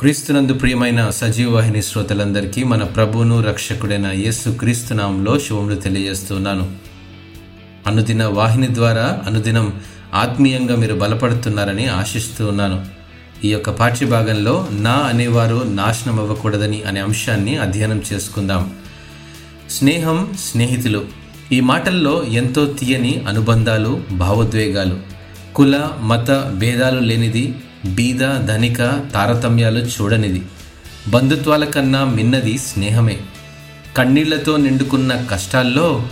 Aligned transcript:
క్రీస్తునందు 0.00 0.52
ప్రియమైన 0.52 1.10
సజీవ 1.10 1.54
వాహిని 1.54 1.82
శ్రోతలందరికీ 1.82 2.64
మన 2.64 2.82
ప్రభువును 2.82 3.42
రక్షకుడైన 3.42 4.06
యేసు 4.06 4.50
క్రీస్తునామంలో 4.50 5.38
శుభములు 5.38 5.74
తెలియజేస్తున్నాను. 5.74 6.72
అనుదిన 7.86 8.24
వాహిని 8.24 8.74
ద్వారా 8.74 9.22
అనుదినం 9.26 9.80
ఆత్మీయంగా 10.14 10.76
మీరు 10.76 10.94
బలపడుతున్నారని 10.94 11.86
ఆశిస్తూ 11.86 12.46
ఉన్నాను. 12.46 12.86
ఈ 13.44 13.52
యొక్క 13.52 13.70
పాఠ్యభాగంలో 13.70 14.68
నా 14.70 14.92
అనేవారు 14.92 15.62
నాశనం 15.66 16.20
అవ్వకూడదని 16.20 16.82
అనే 16.82 17.00
అంశాన్ని 17.00 17.56
అధ్యయనం 17.56 18.02
చేసుకుందాం. 18.12 18.74
స్నేహం 19.70 20.36
స్నేహితులు. 20.50 21.04
ఈ 21.52 21.60
మాటల్లో 21.60 22.24
ఎంతో 22.24 22.66
తీయని 22.66 23.24
అనుబంధాలు 23.28 24.02
భావోద్వేగాలు. 24.10 24.98
కుల 25.54 25.88
మత 26.00 26.52
భేదాలు 26.56 27.00
లేనిది 27.00 27.54
బీద 27.86 28.46
ధనిక 28.46 28.78
తారతమ్యాలు 29.14 29.78
చూడనిది. 29.78 30.42
బంధుత్వాల 31.08 31.64
కన్నా 31.64 32.04
మిన్నది 32.04 32.58
స్నేహమే. 32.58 33.16
కన్నీళ్ళతో 33.96 34.56
నిండుకున్న 34.56 35.24
కష్టాల్లో 35.30 36.02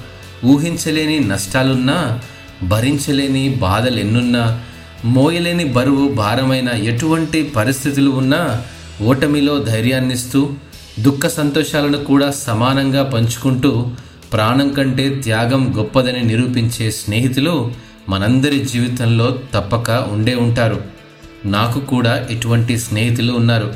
ఊహించలేని 0.45 1.21
నష్టాలున్నా 1.21 2.21
భరించలేని 2.63 3.49
బాధలెన్నున్నా 3.49 4.61
మోయలేని 5.05 5.65
బరువు 5.65 6.09
భారమైన 6.09 6.69
ఎటువంటి 6.69 7.43
పరిస్థితులు 7.43 8.11
ఉన్నా 8.11 8.63
ఓటమిలో 9.03 9.59
ధైర్యాన్నిస్తూ 9.59 10.53
దుఃఖ 11.01 11.27
సంతోషాలను 11.27 12.05
కూడా 12.05 12.31
సమానంగా 12.31 13.03
పంచుకుంటూ 13.03 13.87
ప్రాణం 14.33 14.73
కంటే 14.73 15.09
త్యాగం 15.09 15.75
గొప్పదని 15.77 16.23
నిరూపించే 16.23 16.91
స్నేహితులు 16.91 17.73
మనందరి 18.09 18.59
జీవితంలో 18.59 19.39
తప్పక 19.55 19.91
ఉండే 19.91 20.35
ఉంటారు. 20.35 20.96
నాకు 21.45 21.81
కూడా 21.81 22.27
ఇటువంటి 22.31 22.79
స్నేహితులు 22.79 23.33
ఉన్నారు. 23.33 23.75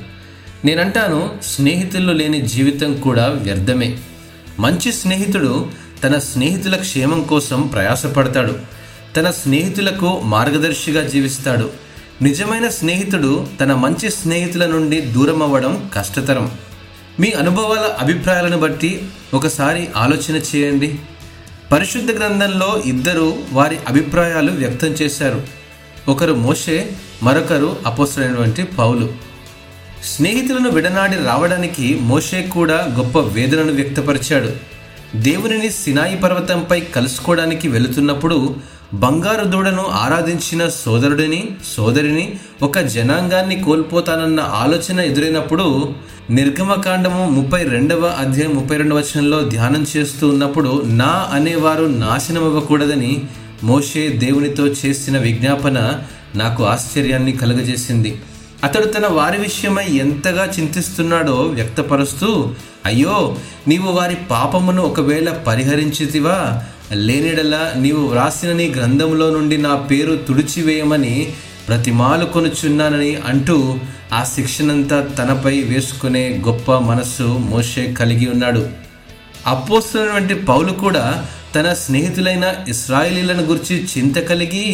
నేనంటాను 0.65 1.39
స్నేహితులు 1.43 2.13
లేని 2.13 2.41
జీవితం 2.41 3.01
కూడా 3.01 3.29
వ్యర్థమే. 3.29 3.99
మంచి 4.59 4.93
స్నేహితుడు 4.93 5.69
తన 6.05 6.19
స్నేహితుల 6.19 6.77
క్షేమం 6.77 7.23
కోసం 7.23 7.63
ప్రయాసపడతాడు. 7.63 8.57
తన 9.17 9.31
స్నేహితులకు 9.31 10.21
మార్గదర్శిగా 10.21 11.09
జీవిస్తాడు. 11.09 11.71
నిజమైన 12.23 12.69
స్నేహితుడు 12.69 13.47
తన 13.61 13.75
మంచి 13.75 14.11
స్నేహితుల 14.11 14.67
నుండి 14.67 15.01
దూరం 15.01 15.43
అవ్వడం 15.43 15.91
కష్టతరం. 15.95 16.51
మీ 17.21 17.31
అనుభవాల 17.31 17.97
అభిప్రాయాలను 18.01 18.59
బట్టి 18.59 19.03
ఒకసారి 19.35 19.89
ఆలోచన 19.97 20.37
చేయండి. 20.37 20.99
పరిశుద్ధ 21.73 22.11
గ్రంథంలో 22.11 22.83
ఇద్దరు 22.87 23.37
వారి 23.53 23.77
అభిప్రాయాలు 23.89 24.53
వ్యక్తం 24.53 24.89
చేశారు. 24.89 25.60
ఒకరు 26.09 26.35
మోషే 26.35 26.91
మరొకరు 27.23 27.77
అపోసరైనటువంటి 27.87 28.63
పౌలు. 28.63 29.09
స్నేహితులను 30.05 30.71
విడనాడి 30.71 31.17
రావడానికి 31.17 31.99
మోషే 32.01 32.43
కూడా 32.43 32.95
గొప్ప 32.99 33.19
వేదనను 33.19 33.73
వ్యక్తపరిచాడు. 33.73 34.51
దేవునిని 35.17 35.71
సినాయి 35.71 36.17
పర్వతంపై 36.17 36.81
కలుసుకోవడానికి 36.81 37.69
వెళుతున్నప్పుడు 37.69 38.55
బంగారు 38.95 39.45
దూడను 39.45 39.83
ఆరాధించిన 39.83 40.69
సోదరుడిని 40.69 41.49
సోదరిని 41.77 42.39
ఒక 42.63 42.79
జనాంగాన్ని 42.79 43.65
కోల్పోతానన్న 43.65 44.41
ఆలోచన 44.41 45.01
ఎదురైనప్పుడు 45.01 45.95
నిర్గమకాండము 46.31 47.31
ముప్పై 47.31 47.63
రెండవ 47.63 48.07
అధ్యాయం 48.07 48.55
ముప్పై 48.55 48.77
రెండవ 48.77 48.97
వచనంలో 48.97 49.41
ధ్యానం 49.41 49.87
చేస్తూ 49.97 50.29
ఉన్నప్పుడు 50.29 50.83
నా 50.85 51.29
అనేవారు 51.33 51.85
నాశనమవ్వకూడదని 51.85 53.25
మోషే 53.65 54.09
దేవునితో 54.09 54.67
చేసిన 54.67 55.19
విజ్ఞాపన 55.19 56.01
నాకు 56.37 56.65
ఆశ్చర్యాన్ని 56.65 57.33
కలుగజేసింది. 57.33 58.21
అతడు 58.65 58.87
తన 58.87 59.07
వారి 59.07 59.39
విషయమై 59.39 59.87
ఎంతగా 59.87 60.53
చింతిస్తున్నాడో 60.59 61.35
వ్యక్తపరుస్తూ 61.35 62.55
అయ్యో 62.87 63.37
నీవు 63.69 63.93
వారి 63.93 64.15
పాపమును 64.15 64.83
ఒకవేళ 64.83 65.31
పరిహరించితివా? 65.31 66.63
లేనిడలా 66.93 67.73
నీవు 67.77 68.07
వ్రాసిన 68.07 68.53
నీ 68.53 68.69
గ్రంథంలో 68.69 69.31
నుండి 69.31 69.57
నా 69.57 69.75
పేరు 69.75 70.17
తుడిచివేయమని 70.17 71.33
ప్రతిమాలు 71.69 72.25
కొనుచున్నానని 72.25 73.17
అంటూ 73.17 73.79
ఆ 74.13 74.25
శిక్షణంతా 74.25 75.01
తనపై 75.01 75.61
వేసుకునే 75.61 76.43
గొప్ప 76.47 76.73
మనస్సు 76.73 77.23
మోషే 77.23 77.93
కలిగి 77.93 78.31
ఉన్నాడు. 78.31 78.69
అపోస్తున్నటువంటి 79.47 80.35
పౌలు 80.35 80.73
కూడా 80.73 81.27
తన 81.55 81.73
స్నేహితులైన 81.73 82.55
ఇస్రాయిలీలను 82.69 83.43
గురించి 83.43 83.87
చింత 83.87 84.19
కలిగి 84.19 84.67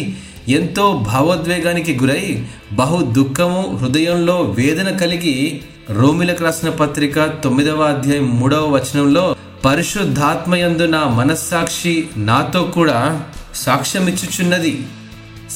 ఎంతో 0.49 1.03
భావోద్వేగానికి 1.07 1.93
గురై 1.95 2.43
బహు 2.71 3.05
దుఃఖము 3.11 3.77
హృదయంలో 3.77 4.41
వేదన 4.41 4.97
కలిగి 4.97 5.61
రోమిలకు 5.89 6.43
రాసిన 6.43 6.69
పత్రిక 6.69 7.25
తొమ్మిదవ 7.43 7.81
అధ్యాయం 7.83 8.39
మూడవ 8.39 8.69
వచనంలో 8.69 9.35
పరిశుద్ధాత్మయందు 9.65 10.83
నా 10.83 11.07
మనస్సాక్షి 11.07 12.07
నాతో 12.17 12.63
కూడా 12.63 13.21
సాక్ష్యమిచ్చుచున్నది. 13.55 14.73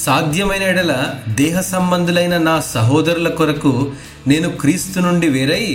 సాధ్యమైన 0.06 0.64
ఎడల 0.64 0.94
దేహ 1.30 1.62
సంబంధులైన 1.62 2.38
నా 2.38 2.59
సహోదరుల 2.59 3.28
కొరకు 3.30 3.92
నేను 4.28 4.50
క్రీస్తు 4.50 5.00
నుండి 5.00 5.30
వేరై 5.30 5.66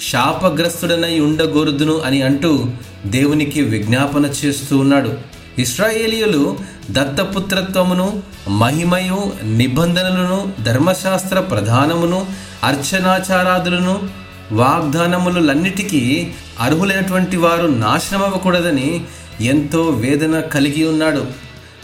శాపగ్రస్తుడనై 0.00 1.20
ఉండగోరుదును 1.20 1.98
అని 1.98 2.22
అంటూ 2.22 2.66
దేవునికి 3.06 3.62
విజ్ఞాపన 3.62 4.26
చేస్తూ 4.26 4.78
ఉన్నాడు. 4.78 5.18
ఇస్రాయేలీయులు 5.58 6.58
దత్తపుత్రత్వమును 6.90 8.22
మహిమయు 8.48 9.32
నిబంధనలను 9.44 10.52
ధర్మశాస్త్ర 10.62 11.40
ప్రధానమును 11.40 12.26
అర్చనాచారాదులను 12.64 14.08
వాగ్దానములన్నిటికీ 14.52 16.28
అర్హులైనటువంటి 16.60 17.36
వారు 17.36 17.66
నాశనమవ్వకూడదని 17.66 19.00
ఎంతో 19.40 19.82
వేదన 19.82 20.40
కలిగి 20.40 20.88
ఉన్నాడు. 20.88 21.26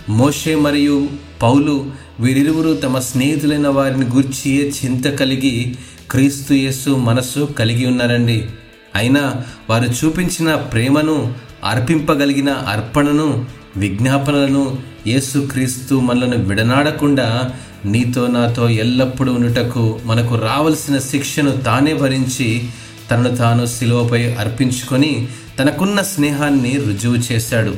మోషే 0.08 0.54
మరియు 0.54 1.08
పౌలు 1.42 1.90
వీరిరువురు 2.20 2.74
తమ 2.74 2.98
స్నేహితులైన 2.98 3.68
వారిని 3.68 4.06
గూర్చి 4.06 4.74
చింత 4.74 5.04
కలిగి 5.04 5.74
క్రీస్తు 6.14 6.54
యేసు 6.54 6.90
మనస్సు 6.90 7.40
కలిగి 7.58 7.86
ఉన్నారండి. 7.86 8.46
అయినా 8.94 9.34
వారు 9.70 9.84
చూపించిన 9.84 10.54
ప్రేమను 10.54 11.34
అర్పింపగలిగిన 11.64 12.50
అర్పణను 12.50 13.44
విజ్ఞాపనలను 13.76 14.78
యేసు 15.06 15.38
క్రీస్తు 15.38 15.94
మనలను 15.94 16.36
విడనాడకుండా 16.36 17.52
నీతో 17.84 18.26
నాతో 18.26 18.68
ఎల్లప్పుడూ 18.68 19.32
ఉండుటకు 19.32 20.00
మనకు 20.04 20.34
రావలసిన 20.34 20.98
శిక్షను 20.98 21.50
తానే 21.50 21.94
భరించి 21.94 22.68
తనను 23.10 23.36
తాను 23.36 23.66
శిలువపై 23.66 24.34
అర్పించుకొని 24.34 25.28
తనకున్న 25.58 26.02
స్నేహాన్ని 26.02 26.76
రుజువు 26.76 27.16
చేశాడు. 27.16 27.74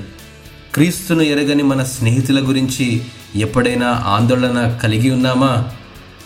క్రీస్తును 0.74 1.22
ఎరగని 1.22 1.62
మన 1.62 1.82
స్నేహితుల 1.82 2.48
గురించి 2.48 3.00
ఎప్పుడైనా 3.36 4.02
ఆందోళన 4.06 4.78
కలిగి 4.82 5.10
ఉన్నామా? 5.10 5.64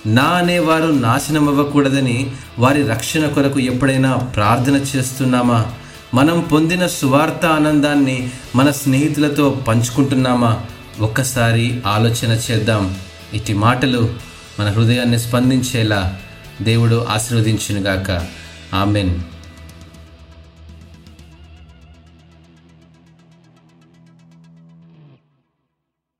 నా 0.06 0.22
అనేవారు 0.22 0.86
నాశనం 0.86 1.48
అవ్వకూడదని 1.48 2.30
వారి 2.58 2.82
రక్షణ 2.82 3.26
కొరకు 3.26 3.60
ఎప్పుడైనా 3.60 4.16
ప్రార్థన 4.16 4.76
చేస్తున్నామా? 4.76 5.66
మనం 6.14 6.40
పొందిన 6.40 6.86
సువార్త 6.86 7.46
ఆనందాన్ని 7.46 8.30
మన 8.56 8.70
స్నేహితులతో 8.70 9.50
పంచుకుంటున్నామా? 9.50 10.60
ఒక్కసారి 11.00 11.80
ఆలోచన 11.86 12.40
చేద్దాం. 12.50 12.96
ఇటు 13.34 13.52
మాటలు 13.52 14.14
మన 14.60 14.68
హృదయాన్ని 14.68 15.18
స్పందించేలా 15.18 16.18
దేవుడు 16.62 17.06
ఆశీర్వదించునుగాక. 17.10 18.26
ఆమెన్. 18.74 19.20